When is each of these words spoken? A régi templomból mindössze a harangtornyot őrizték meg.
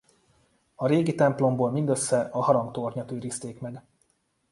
A 0.75 0.87
régi 0.87 1.15
templomból 1.15 1.71
mindössze 1.71 2.21
a 2.31 2.41
harangtornyot 2.43 3.11
őrizték 3.11 3.59
meg. 3.59 3.83